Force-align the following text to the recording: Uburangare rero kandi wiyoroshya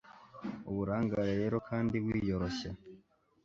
Uburangare 0.69 1.31
rero 1.41 1.57
kandi 1.69 1.95
wiyoroshya 2.05 2.69